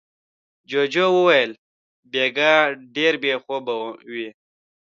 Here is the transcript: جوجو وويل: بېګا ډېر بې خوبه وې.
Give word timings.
جوجو 0.69 1.07
وويل: 1.15 1.51
بېګا 2.11 2.53
ډېر 2.95 3.13
بې 3.21 3.33
خوبه 3.43 3.73
وې. 4.11 4.29